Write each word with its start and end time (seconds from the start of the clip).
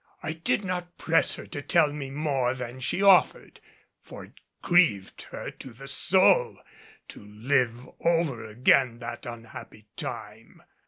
I 0.23 0.33
did 0.33 0.65
not 0.65 0.97
press 0.97 1.35
her 1.35 1.45
to 1.45 1.61
tell 1.61 1.93
me 1.93 2.09
more 2.09 2.55
than 2.55 2.79
she 2.79 3.03
offered, 3.03 3.59
for 4.01 4.23
it 4.25 4.39
grieved 4.63 5.27
her 5.29 5.51
to 5.51 5.73
the 5.73 5.87
soul 5.87 6.57
to 7.09 7.23
live 7.23 7.87
over 7.99 8.43
again 8.43 8.97
that 8.97 9.27
unhappy 9.27 9.85
time. 9.97 10.63